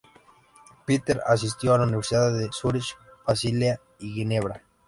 [0.83, 4.63] Peter asistió a las universidades de Zúrich, Basilea y Ginebra.